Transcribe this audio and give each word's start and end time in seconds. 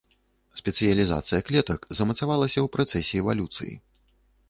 Спецыялізацыя 0.59 1.45
клетак 1.51 1.81
замацавалася 2.01 2.59
ў 2.65 2.75
працэсе 2.79 3.15
эвалюцыі. 3.25 3.73